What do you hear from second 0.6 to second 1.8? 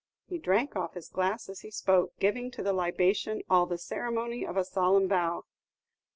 off his glass as he